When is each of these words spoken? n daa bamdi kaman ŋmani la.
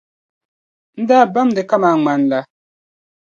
n 0.99 1.01
daa 1.09 1.25
bamdi 1.33 1.61
kaman 1.69 1.95
ŋmani 1.99 2.25
la. 2.31 2.39